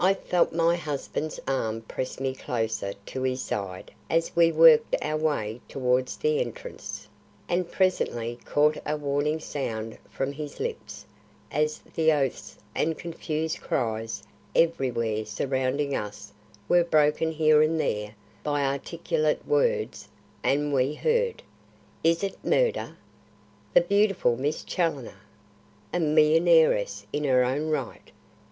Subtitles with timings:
[0.00, 5.16] I felt my husband's arm press me closer to his side as we worked our
[5.16, 7.06] way towards the entrance,
[7.48, 11.04] and presently caught a warning sound from his lips
[11.52, 14.24] as the oaths and confused cries
[14.56, 16.32] everywhere surrounding us
[16.68, 20.08] were broken here and there by articulate words
[20.42, 21.40] and we heard:
[22.02, 22.96] "Is it murder?"
[23.74, 25.20] "The beautiful Miss Challoner!"
[25.94, 28.10] "A millionairess in her own right!"